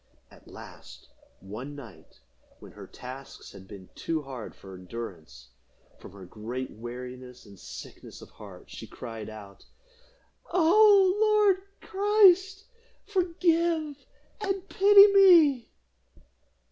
[0.31, 1.09] At last,
[1.41, 2.21] one night,
[2.59, 5.49] when her tasks had been too hard for endurance,
[5.99, 9.63] from her great weariness and sickness of heart, she cried out,
[10.51, 12.65] "O Lord Christ,
[13.05, 14.03] forgive
[14.41, 15.69] and pity me!"